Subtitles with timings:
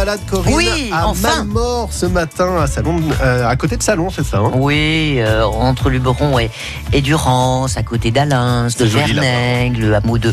[0.00, 1.44] balade, Corinne, Oui, à enfin.
[1.44, 4.50] Malmort ce matin, à, Salon, euh, à côté de Salon, c'est ça hein?
[4.54, 6.50] Oui, euh, entre Luberon et,
[6.94, 10.32] et Durance, à côté d'Alins, de Vernègue, le hameau de,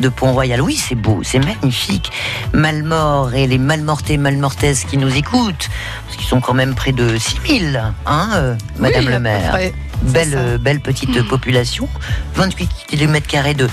[0.00, 0.60] de Pont-Royal.
[0.60, 2.10] Oui, c'est beau, c'est magnifique.
[2.52, 5.68] Malmort et les Malmortais, Malmortaises qui nous écoutent,
[6.06, 9.58] parce qu'ils sont quand même près de 6000, hein, euh, Madame Oui, le maire.
[10.02, 11.88] Belle, belle petite population,
[12.34, 13.68] 28 km de,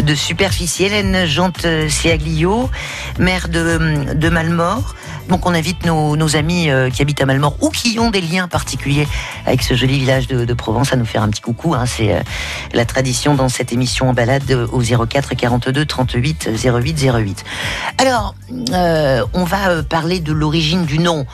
[0.00, 0.84] de superficie.
[0.84, 2.70] Hélène Jante Seaglio,
[3.18, 4.75] maire de, de Malmort.
[5.28, 8.48] Donc on invite nos, amis euh, qui habitent à Malmort ou qui ont des liens
[8.48, 9.06] particuliers
[9.44, 11.74] avec ce joli village de, Provence à nous faire un petit coucou.
[11.74, 11.84] hein.
[11.86, 12.20] C'est euh,
[12.72, 17.44] la tradition dans cette émission en balade euh, au 04 42 38 08 08.
[17.98, 18.34] Alors,
[19.34, 21.26] on va parler de l'origine du nom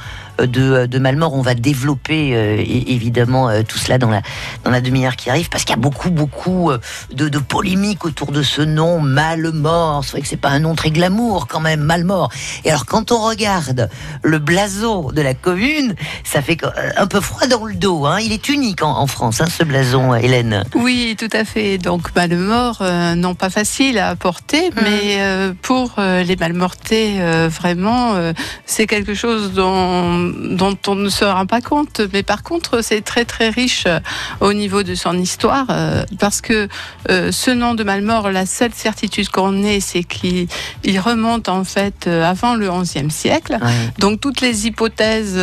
[0.46, 1.34] de, de Malmort.
[1.34, 4.23] On va développer euh, évidemment euh, tout cela dans la,
[4.64, 6.78] dans la demi-heure qui arrive parce qu'il y a beaucoup, beaucoup euh,
[7.12, 10.05] de, de polémiques autour de ce nom Malmort.
[10.05, 12.30] C'est vrai que c'est pas un nom très glamour quand même, Malmort.
[12.64, 13.88] Et alors quand on regarde
[14.23, 16.59] le blason de la commune, ça fait
[16.97, 18.06] un peu froid dans le dos.
[18.06, 18.20] Hein.
[18.20, 20.64] Il est unique en, en France, hein, ce blason, Hélène.
[20.74, 21.78] Oui, tout à fait.
[21.78, 27.48] Donc, Malmort, euh, non pas facile à porter, mais euh, pour euh, les Malmortais, euh,
[27.48, 28.33] vraiment, euh,
[28.67, 32.00] c'est quelque chose dont, dont on ne se rend pas compte.
[32.12, 34.00] Mais par contre, c'est très très riche euh,
[34.41, 36.69] au niveau de son histoire, euh, parce que
[37.11, 40.48] euh, ce nom de Malmort, la seule certitude qu'on ait, c'est qu'il
[40.84, 43.58] il remonte en fait avant le XIe siècle.
[43.61, 43.70] Ouais.
[43.98, 45.39] Donc toutes les hypothèses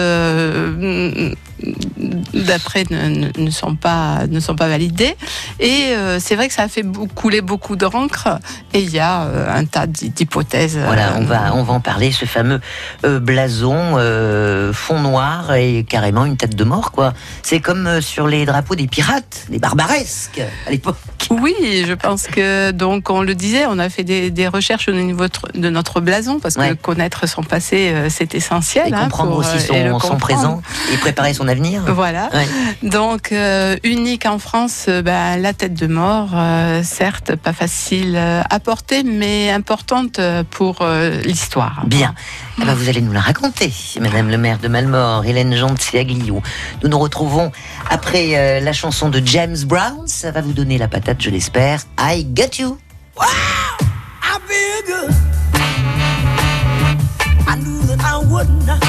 [2.34, 5.16] d'après ne, sont pas ne sont pas validées
[5.60, 8.40] et euh, c'est vrai que ça a fait couler beaucoup d'encre
[8.74, 10.78] et il y a euh, un tas d'hy- d'hypothèses.
[10.78, 12.62] Voilà, euh, on va, on va en parler, ce fameux
[13.06, 13.98] euh, blason
[14.74, 17.14] fond noir et carrément une tête de mort, quoi.
[17.44, 20.98] C'est comme sur les drapeaux des pirates, des barbaresques à l'époque.
[21.30, 21.54] Oui,
[21.86, 25.26] je pense que donc on le disait, on a fait des, des recherches au niveau
[25.54, 28.88] de notre blason parce que connaître son passé c'est essentiel.
[28.88, 30.62] Et hein, comprendre pour, aussi son, son présent
[30.94, 31.84] et préparer son avenir.
[31.88, 32.30] Voilà.
[32.34, 32.48] Ouais.
[32.90, 38.18] Donc, euh, unique en France, euh, ben, la tête de mort, euh, certes, pas facile
[38.18, 40.20] à porter, mais importante
[40.52, 41.84] pour euh, l'histoire.
[41.86, 42.14] Bien.
[42.62, 46.42] Eh ben, vous allez nous la raconter, Madame le maire de Malmort, Hélène Gentil-Aglio.
[46.84, 47.52] Nous nous retrouvons
[47.90, 50.08] après euh, la chanson de James Brown.
[50.08, 51.82] Ça va vous donner la patate, je l'espère.
[52.00, 52.78] I got you.
[53.18, 55.16] I feel good.
[57.48, 58.70] I knew that I wouldn't.
[58.70, 58.89] I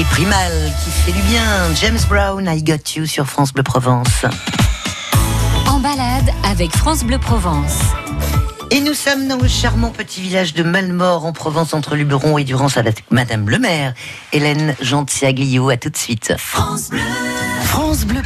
[0.04, 0.52] Primal
[0.84, 1.74] qui fait du bien.
[1.76, 4.26] James Brown, I Got You sur France Bleu Provence.
[5.68, 7.80] En balade avec France Bleu Provence.
[8.72, 12.44] Et nous sommes dans le charmant petit village de Malmort en Provence entre Luberon et
[12.44, 13.94] Durance avec Madame le maire,
[14.34, 15.70] Hélène Gentiaglio.
[15.70, 16.34] À tout de suite.
[16.38, 17.00] France Bleu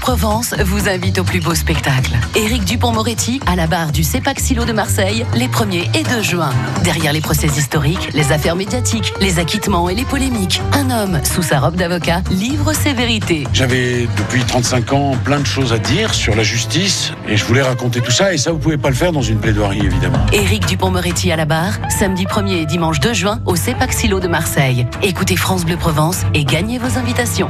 [0.10, 2.18] Provence vous invite au plus beau spectacle.
[2.36, 6.50] Éric Dupont-Moretti à la barre du CEPAC Silo de Marseille les 1er et 2 juin.
[6.84, 11.44] Derrière les procès historiques, les affaires médiatiques, les acquittements et les polémiques, un homme sous
[11.44, 13.46] sa robe d'avocat livre ses vérités.
[13.54, 17.62] J'avais depuis 35 ans plein de choses à dire sur la justice et je voulais
[17.62, 20.25] raconter tout ça et ça vous pouvez pas le faire dans une plaidoirie évidemment.
[20.34, 24.28] Éric Dupont-Moretti à la barre, samedi 1er et dimanche 2 juin au CEPAC Silo de
[24.28, 24.88] Marseille.
[25.04, 27.50] Écoutez France Bleu Provence et gagnez vos invitations.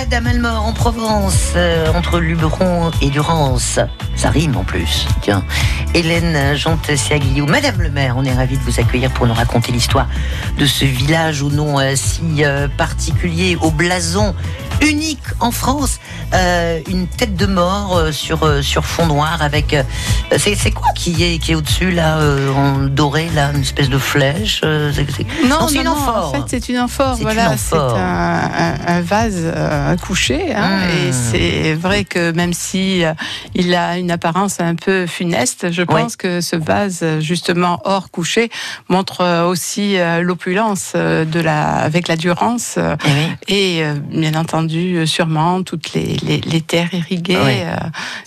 [0.00, 3.78] En balade à en Provence, euh, entre Luberon et Durance.
[4.16, 5.06] Ça rime en plus.
[5.20, 5.44] Tiens.
[5.92, 10.08] Hélène Gentesiaguillou, Madame le maire, on est ravis de vous accueillir pour nous raconter l'histoire
[10.56, 14.34] de ce village au nom euh, si euh, particulier, au blason
[14.80, 15.98] unique en France.
[16.32, 19.74] Euh, une tête de mort euh, sur, euh, sur fond noir avec.
[20.36, 22.18] c'est c'est quoi qui est, qui est au-dessus là,
[22.56, 26.28] en doré, là, une espèce de flèche Non, c'est une non, amphore.
[26.28, 27.16] en fait, c'est une amphore.
[27.20, 30.54] Voilà, c'est un, un- un vase euh, couché.
[30.54, 30.90] hein, Mm.
[31.08, 33.12] Et c'est vrai que même si euh,
[33.54, 38.50] il a une apparence un peu funeste, je pense que ce vase, justement hors couché,
[38.88, 42.78] montre aussi l'opulence de la, avec la durance.
[43.48, 43.80] Eh.
[43.80, 47.64] Et bien entendu, sûrement toutes les, les- les terres irriguées Ouais.
[47.66, 47.76] euh,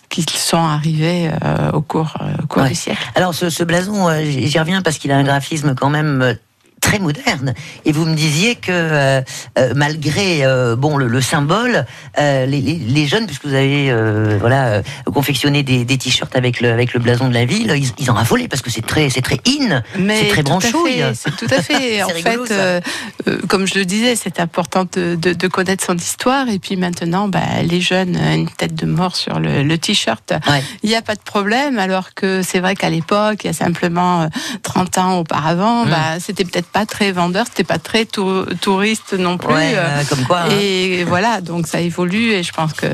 [0.10, 2.70] qui sont arrivées euh, au cours, euh, au cours Ouais.
[2.70, 3.02] du siècle.
[3.16, 6.38] Alors ce, ce blason, j'y reviens parce qu'il a un graphisme quand même
[6.84, 7.54] très moderne.
[7.86, 9.22] Et vous me disiez que euh,
[9.58, 11.86] euh, malgré euh, bon le, le symbole,
[12.20, 13.92] euh, les, les- les jeunes, puisque vous avez
[14.40, 14.82] voilà
[15.14, 18.16] confectionné des, des t-shirts avec le avec le blason de la ville, ils, ils en
[18.16, 21.04] raffolaient parce que c'est très c'est très in, c'est très branchouille.
[21.16, 22.04] C'est tout à fait.
[22.08, 22.84] en rigolo, fait,
[23.48, 26.50] comme je le disais, c'est important de, de- de connaître son histoire.
[26.50, 30.62] Et puis maintenant, bah, les jeunes, une tête de mort sur le, le t-shirt, Ouais.
[30.84, 31.80] il n'y a pas de problème.
[31.80, 34.28] Alors que c'est vrai qu'à l'époque, il y a simplement euh,
[34.64, 35.90] 30 ans auparavant, Mm.
[35.90, 39.54] bah, c'était peut-être pas très vendeur, c'était pas très tou- touriste non plus.
[39.54, 40.40] Ouais, euh, comme quoi.
[40.42, 40.58] hein.
[40.60, 42.88] et voilà, donc ça évolue et je pense que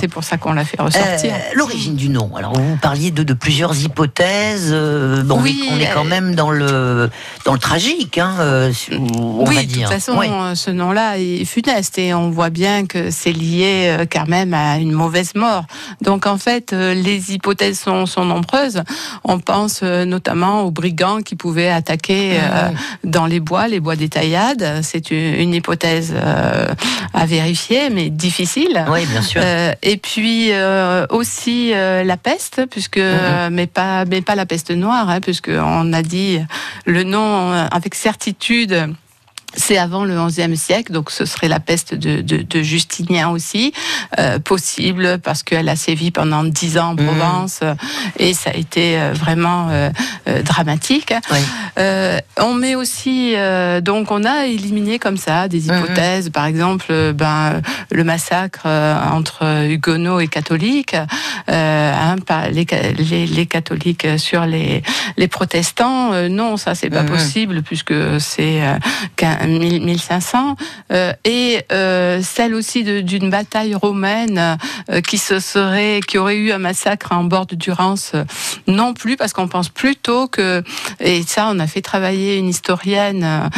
[0.00, 1.32] c'est pour ça qu'on l'a fait ressortir.
[1.34, 2.34] Euh, L'origine du nom.
[2.36, 4.70] Alors vous parliez de, de plusieurs hypothèses.
[4.72, 7.10] euh, bon, Oui, on, est, quand même dans le
[7.44, 8.34] dans le tragique, hein,
[9.18, 9.88] on oui, va de dire.
[9.90, 14.54] toute façon, ce nom-là est funeste et on voit bien que c'est lié quand même
[14.54, 15.64] à une mauvaise mort.
[16.00, 18.82] Donc en fait, les hypothèses sont, sont nombreuses.
[19.24, 22.70] On pense notamment aux brigands qui pouvaient attaquer Ah euh,
[23.04, 24.80] dans les bois, les bois des taillades.
[24.82, 26.74] C'est une, hypothèse euh,
[27.14, 28.84] à vérifier, mais difficile.
[28.88, 29.40] Oui, bien sûr.
[29.44, 34.70] Euh, et puis euh, aussi la peste, puisque euh, mais pas mais pas la peste
[34.70, 36.38] noire, hein, puisque on a dit
[36.84, 38.94] le nom avec certitude.
[39.56, 43.72] C'est avant le XIe siècle, donc ce serait la peste de, de, de Justinien aussi,
[44.18, 47.06] euh, possible parce qu'elle a sévi pendant dix ans en Mhm.
[47.06, 47.74] Provence euh,
[48.18, 49.90] et ça a été euh, vraiment euh,
[50.28, 51.12] euh, dramatique.
[51.30, 51.38] Oui.
[52.38, 53.34] On met aussi,
[53.82, 55.78] donc on a éliminé comme ça des Mhm.
[55.78, 57.60] hypothèses, par exemple, ben,
[57.90, 60.96] le massacre entre huguenots et catholiques,
[61.48, 62.16] hein,
[62.52, 62.66] les,
[62.98, 64.82] les, les catholiques sur les,
[65.16, 66.12] les protestants.
[66.28, 68.60] Non, ça c'est pas possible puisque c'est
[69.16, 70.56] qu'un- 1500.
[70.92, 74.58] Euh, et euh, celle aussi d'une bataille romaine
[74.90, 78.12] euh, qui se serait, qui aurait eu un massacre en bord de Durance,
[78.66, 80.62] non plus parce qu'on pense plutôt que
[81.00, 83.50] et ça, on a fait travailler une historienne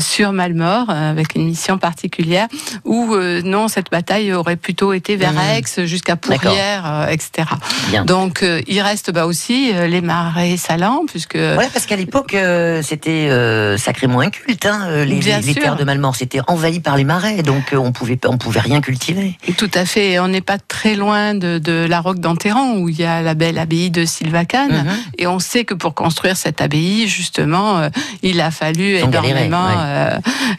[0.00, 2.48] sur Malmort avec une mission particulière
[2.84, 5.38] où non, cette bataille aurait plutôt été vers Mhm.
[5.38, 6.16] Aix jusqu'à.
[6.16, 7.48] Pourrières, etc.
[7.88, 8.04] Bien.
[8.04, 13.28] Donc il reste bah, aussi les marais salants puisque Voilà, parce qu'à l'époque, euh, c'était
[13.30, 14.66] euh, sacrément inculte.
[14.66, 18.18] Hein, les, les terres de Malmort, c'était envahi par les marais, donc euh, on pouvait
[18.26, 19.38] on pouvait rien cultiver.
[19.56, 20.18] Tout à fait.
[20.18, 23.34] On n'est pas très loin de, de la Roque d'Enterran où il y a la
[23.34, 24.84] belle abbaye de Sylvacane.
[24.84, 24.96] Mhm.
[25.18, 27.88] Et on sait que pour construire cette abbaye, justement, euh,
[28.22, 29.74] il a fallu énormément ouais.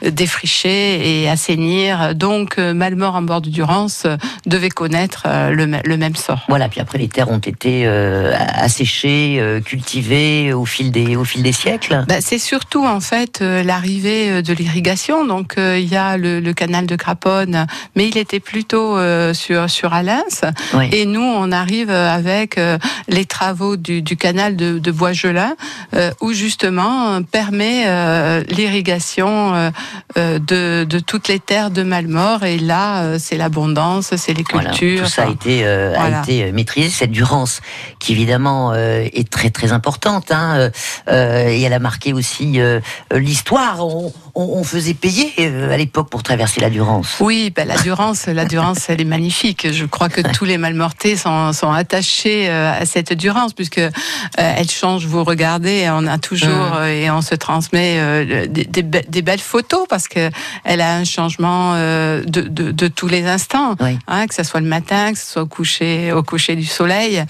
[0.05, 2.15] euh, défricher et assainir.
[2.15, 4.05] Donc, Malmort en bord de Durance
[4.45, 6.43] devait connaître le, me- le même sort.
[6.47, 11.43] Voilà, puis après les terres ont été euh, asséchées, cultivées au fil des au fil
[11.43, 12.03] des siècles.
[12.07, 15.25] Bah, c'est surtout en fait l'arrivée de l'irrigation.
[15.25, 19.33] Donc euh, il y a le, le canal de Craponne, mais il était plutôt euh,
[19.33, 20.41] sur sur Alens.
[20.73, 20.89] Oui.
[20.91, 22.59] Et nous, on arrive euh, avec
[23.07, 25.55] les travaux du, du canal de, de Boisgelin,
[26.21, 27.85] où justement permet
[28.49, 29.71] l'irrigation
[30.15, 32.43] de, de toutes les terres de Malmort.
[32.43, 35.03] Et là, c'est l'abondance, c'est les Voilà, cultures.
[35.03, 36.19] tout ça a été, euh, voilà.
[36.19, 36.89] a été maîtrisé.
[36.89, 37.61] Cette Durance,
[37.99, 40.69] qui évidemment euh, est très très importante, hein,
[41.09, 42.59] euh, et elle a marqué aussi
[43.13, 43.85] l'histoire.
[43.85, 47.17] On, on- on faisait payer euh, à l'époque pour traverser la Durance.
[47.19, 49.67] Oui, ben, la Durance, la Durance, elle est magnifique.
[49.71, 53.89] Je crois que tous les Malmortais sont, sont attachés euh, à cette Durance, puisque euh,
[54.37, 55.05] elle change.
[55.05, 59.21] Vous regardez, on a toujours euh, et on se transmet euh, des, des be- des
[59.21, 60.29] belles photos parce que
[60.63, 63.97] elle a un changement euh, de, de, de tous les instants, Oui.
[64.07, 67.23] hein, que ce soit le matin, que ce soit au coucher, au coucher du soleil.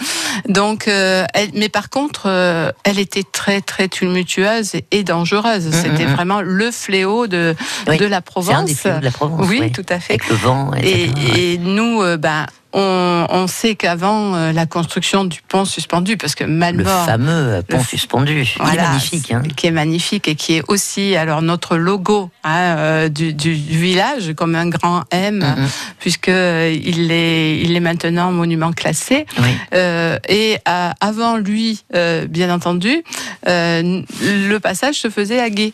[0.47, 5.69] Donc, euh, elle, mais par contre, euh, elle était très très tumultueuse et, et dangereuse.
[5.71, 6.13] C'était mhm.
[6.13, 7.55] vraiment le fléau de
[7.87, 8.65] Oui, de la un Provence.
[8.65, 9.45] des fléaux de la Provence.
[9.49, 9.71] Oui, oui.
[9.71, 10.13] tout à fait.
[10.13, 11.31] Avec le vent, Et, etc.
[11.37, 12.45] et nous, euh, ben,
[12.77, 17.29] on, on sait qu'avant euh, la construction du pont suspendu, parce que le Malmort, fameux
[17.31, 19.31] euh, pont le- suspendu, il est voilà, magnifique.
[19.31, 19.43] Hein.
[19.55, 24.33] qui est magnifique et qui est aussi alors notre logo hein, euh, du, du village
[24.35, 25.67] comme un grand M, Mhm.
[25.99, 29.25] puisque il est, il est maintenant monument classé.
[29.39, 29.47] Oui.
[29.73, 31.83] Euh, et avant lui,
[32.27, 33.03] bien entendu,
[33.45, 35.73] le passage se faisait à Gué.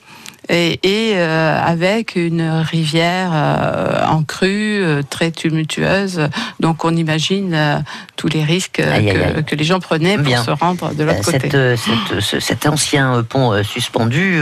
[0.53, 6.27] Et, et, euh, avec une rivière euh, en crue, euh, très tumultueuse.
[6.59, 7.77] Donc on imagine euh,
[8.17, 9.43] tous les risques Aïe, que, aïe.
[9.45, 10.43] que les gens prenaient pour Bien.
[10.43, 11.39] se rendre de l'autre côté.
[11.39, 14.41] cette, cette- ce- cet ancien pont suspendu,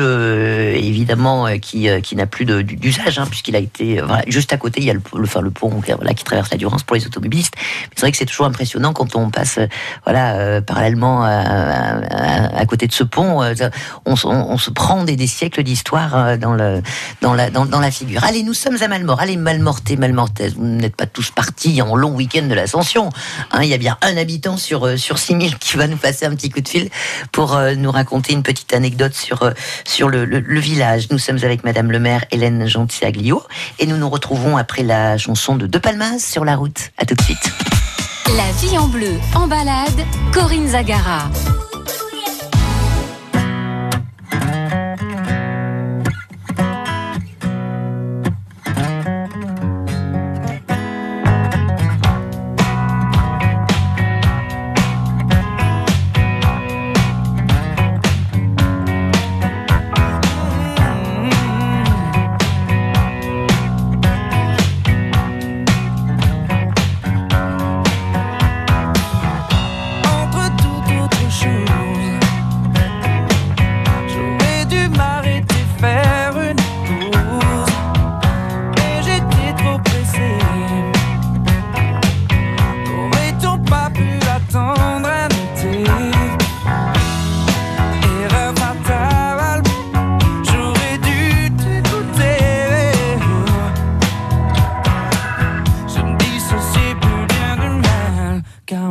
[0.76, 4.82] évidemment, qui, qui n'a plus d'usage, hein, puisqu'il a été voilà, juste à côté.
[4.82, 7.06] Il y a le, le, enfin, le pont voilà, qui traverse la Durance pour les
[7.06, 7.54] automobilistes.
[7.96, 9.60] C'est vrai que c'est toujours impressionnant quand on passe,
[10.06, 13.42] voilà, parallèlement à, à- à- à côté de ce pont.
[14.06, 16.82] on, se- on- on se prend des, des siècles d'histoire euh, dans le
[17.22, 18.24] dans la dans, la figure.
[18.24, 19.20] Allez, nous sommes à Malmort.
[19.20, 23.10] Allez, Malmortais, Malmortaises, vous n'êtes pas tous partis en long week-end de l'Ascension.
[23.52, 26.26] Hein, il y a bien un habitant sur euh, sur 6000 qui va nous passer
[26.26, 26.90] un petit coup de fil
[27.32, 29.52] pour euh, nous raconter une petite anecdote sur
[29.86, 31.08] sur le village.
[31.12, 33.44] Nous sommes avec Madame le maire Hélène Gentiaglio
[33.80, 36.92] et nous nous retrouvons après la chanson de De Palmas sur la route.
[36.98, 37.52] À tout de suite.
[38.38, 41.30] La vie en bleu, en balade, Corinne Zagara.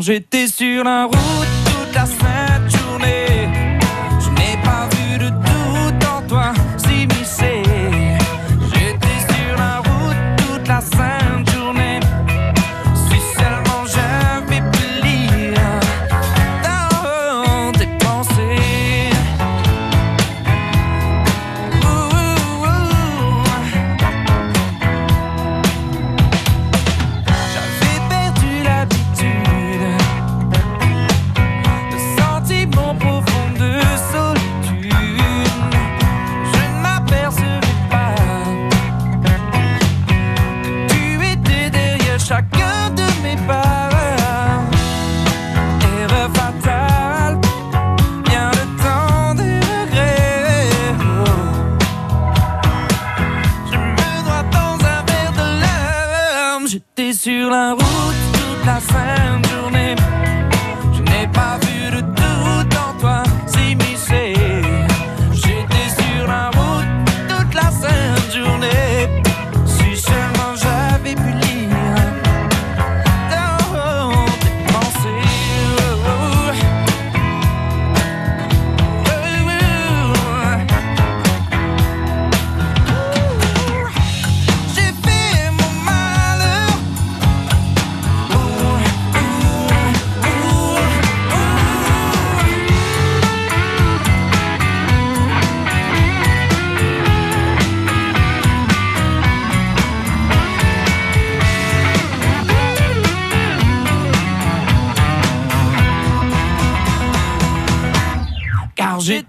[0.09, 1.15] J'étais sur la route
[1.67, 2.38] toute la sainte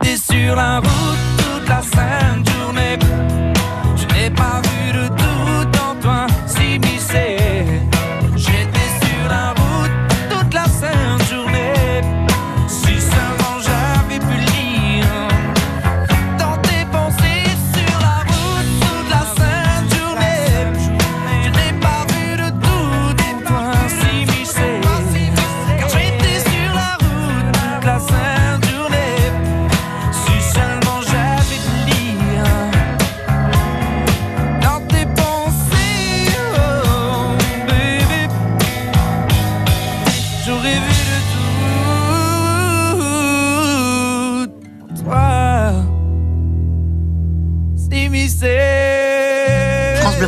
[0.01, 2.97] j'étais sur la route toute la sainte journée.
[3.95, 4.61] Je n'ai pas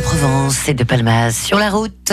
[0.02, 2.12] Provence et de Palmas sur la route.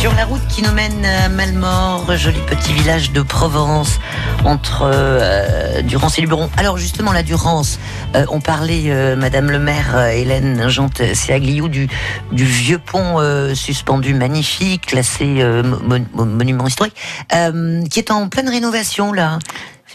[0.00, 3.98] Sur la route qui nous mène à Malmort, joli petit village de Provence,
[4.44, 6.50] entre euh, Durance et Luberon.
[6.56, 7.78] Alors justement, la Durance,
[8.14, 11.88] euh, on parlait, euh, Madame le maire Hélène Jante Séagliou, du,
[12.32, 13.18] vieux pont
[13.54, 16.96] suspendu magnifique, classé mo- mo- monument historique,
[17.30, 19.38] qui est en pleine rénovation là.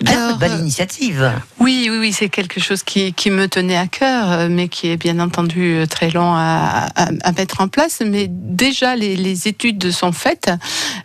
[0.08, 1.32] Alors, belle euh, initiative.
[1.60, 4.90] Oui, oui, oui, c'est quelque chose qui, qui me tenait à cœur, euh, mais qui
[4.90, 8.02] est bien entendu euh, très long à, à- à mettre en place.
[8.06, 10.50] Mais déjà, les, les études sont faites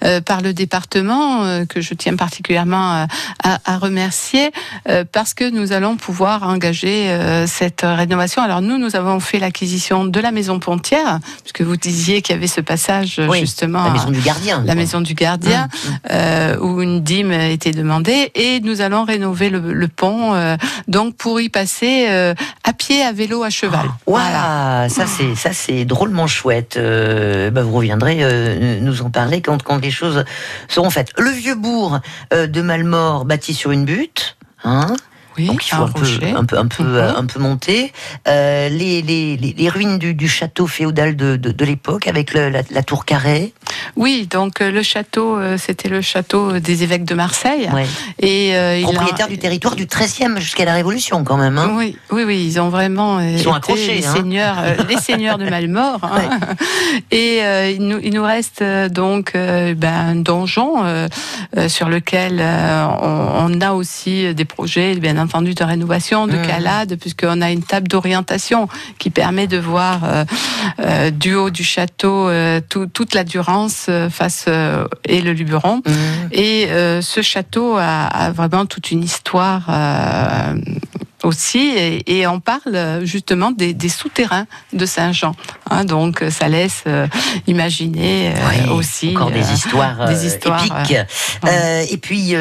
[0.04, 3.06] euh, par le département, euh, que je tiens particulièrement
[3.42, 4.50] à, remercier,
[4.88, 8.42] euh, parce que nous allons pouvoir engager cette rénovation.
[8.42, 12.38] Alors nous, nous avons fait l'acquisition de la maison Pontière, puisque vous disiez qu'il y
[12.38, 14.62] avait ce passage Oui, justement La maison du gardien.
[14.64, 15.98] la maison du gardien, Mmh, mmh.
[16.12, 20.56] euh, où une dîme était demandée, et nous allons rénover le, le pont, euh,
[20.88, 23.86] donc pour y passer euh, à pied, à vélo, à cheval.
[24.06, 26.76] Waouh, ça c'est ça c'est drôlement chouette.
[26.76, 30.25] Euh, bah, vous reviendrez euh, nous en parler quand quand les choses
[30.68, 31.10] seront faites.
[31.18, 32.00] Le vieux bourg
[32.32, 34.36] de Malmort, bâti sur une butte.
[34.64, 34.94] Hein
[35.38, 36.02] Oui, donc il faut un un peu,
[36.36, 36.94] un peu, un peu, Mhm.
[36.94, 37.92] euh, un peu monter.
[38.28, 42.49] Euh, les, les, les, ruines du, du château féodal de, de, de l'époque avec le-
[42.49, 43.52] la, la tour carrée.
[43.96, 47.68] Oui, donc euh, le château, c'était le château des évêques de Marseille.
[47.72, 47.86] Ouais.
[48.20, 51.58] Et euh, il a- Propriétaire du territoire du 13e jusqu'à la Révolution quand même.
[51.58, 54.14] Hein Oui, oui, oui, ils ont vraiment Ils sont été accrochés, les hein.
[54.14, 54.56] seigneurs,
[54.88, 56.00] les seigneurs de Malmort.
[56.02, 56.38] hein.
[57.10, 60.76] Et euh, il, nous, il nous reste donc euh, ben, un donjon
[61.68, 66.47] sur lequel on, on a aussi des projets, bien de rénovation, de Mhm.
[66.47, 70.25] calade, puisqu'on a une table d'orientation qui permet de voir euh,
[70.80, 74.47] euh, du haut du château euh, tout- toute la Durance face
[75.08, 75.82] et le Luberon.
[75.86, 76.28] Mhm.
[76.32, 76.69] Et
[77.00, 79.69] ce château a, a vraiment toute une histoire
[81.23, 85.34] aussi, et, et on parle justement des, des souterrains de Saint-Jean.
[85.71, 87.06] Hein, donc ça laisse euh,
[87.49, 90.99] imaginer euh, Oui, aussi encore des euh, histoires, des histoires, épiques.
[91.43, 91.86] ouais.
[91.91, 92.34] Et puis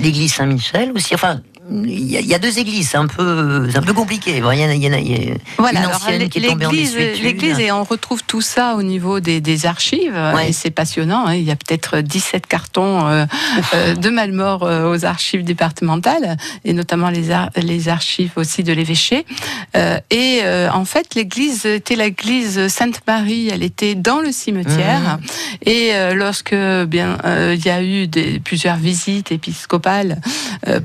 [0.00, 1.14] l'église Saint-Michel aussi.
[1.14, 4.36] Enfin, il y, a- il y a deux églises, c'est un peu, un peu compliqué.
[4.36, 6.20] Il y en a, il y en a- il y a Voilà, une alors ancienne
[6.20, 9.66] l'é- qui est tombée en l'église, et on retrouve tout ça au niveau des, des
[9.66, 10.50] archives, Ouais.
[10.50, 11.26] et c'est passionnant.
[11.26, 11.34] hein.
[11.34, 13.26] Il y a peut-être 17 cartons euh,
[13.74, 18.72] euh, de Malmort euh, aux archives départementales, et notamment les, ar- les archives aussi de
[18.72, 19.26] l'évêché.
[20.10, 20.40] Et
[20.72, 25.18] en fait, l'église était l'église Sainte-Marie, elle était dans le cimetière,
[25.64, 26.54] et euh, lorsque
[26.86, 27.16] bien
[27.52, 30.20] il y a eu des, plusieurs visites épiscopales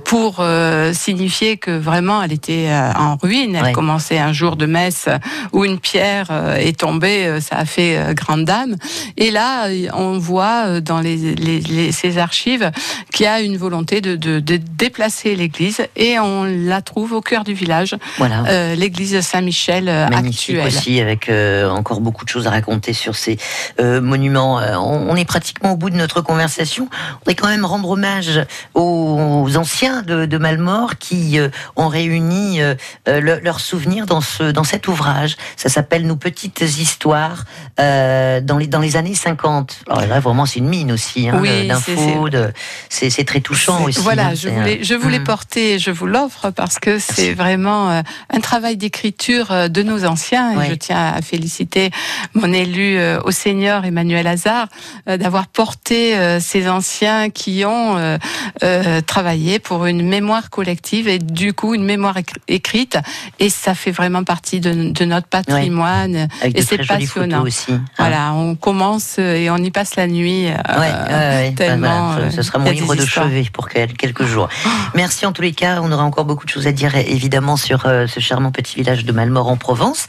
[0.06, 0.38] pour
[0.74, 3.56] euh, signifier que vraiment elle était euh, en ruine.
[3.56, 3.72] Elle Ouais.
[3.72, 5.08] commençait un jour de messe
[5.54, 8.76] où une pierre euh, est tombée, euh, ça a fait grande dame.
[9.18, 12.72] Et là, on voit dans les, les- les- ces archives
[13.14, 17.22] qu'il y a une volonté de, de- de déplacer l'église et on la trouve au
[17.22, 18.76] cœur du village, Voilà.
[18.76, 20.68] l'église Saint-Michel actuelle.
[20.68, 21.30] aussi, avec
[21.70, 23.38] encore beaucoup de choses à raconter sur ces
[23.80, 24.60] monuments.
[24.76, 26.88] On, on est pratiquement au bout de notre conversation.
[26.92, 28.42] On voudrait quand même rendre hommage
[28.74, 32.76] aux anciens de, de Malmort qui euh, ont réuni euh,
[33.08, 35.36] euh, le- leurs souvenirs dans, ce, dans cet ouvrage.
[35.56, 37.45] Ça s'appelle Nos petites histoires
[37.78, 39.84] dans, les, dans les années 50.
[39.88, 42.30] Alors là, vraiment, c'est une mine aussi hein, Oui, d'infos.
[42.89, 43.99] C'est très touchant aussi.
[43.99, 45.23] Voilà, hein, je voulais, je voulais mm.
[45.23, 50.62] porter, je vous l'offre parce que c'est vraiment un travail d'écriture de nos anciens.
[50.62, 51.91] Et je tiens à féliciter
[52.34, 54.67] mon élu au Seigneur, Emmanuel Hazard,
[55.08, 58.17] d'avoir porté ces anciens qui ont
[59.06, 62.98] travaillé pour une mémoire collective et du coup une mémoire écr- écrite.
[63.39, 66.28] Et ça fait vraiment partie de, de notre patrimoine.
[66.42, 67.42] Avec et c'est passionnant.
[67.42, 67.74] aussi.
[67.74, 67.82] hein.
[67.98, 70.48] Voilà, on commence euh, et on y passe la nuit.
[70.48, 71.54] euh, Ouais, ouais, ouais.
[71.58, 74.48] tellement, Voilà, ce- ce euh, sera mon livre de chevet pour quel- quelques jours.
[74.96, 75.82] Merci en tous les cas.
[75.82, 79.06] On aura encore beaucoup de choses à dire évidemment sur euh, ce charmant petit village
[79.06, 80.08] de Malmort en Provence.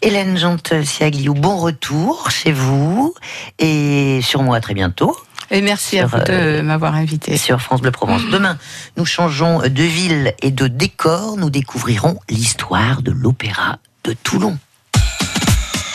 [0.00, 3.14] Hélène Jante Siagliou, bon retour chez vous
[3.58, 5.14] et sur moi à très bientôt.
[5.52, 7.36] Et merci à vous de euh, m'avoir invité.
[7.36, 8.22] sur France Bleu Provence.
[8.32, 8.56] Demain,
[8.96, 11.36] nous changeons de ville et de décor.
[11.36, 14.56] Nous découvrirons l'histoire de l'opéra de Toulon.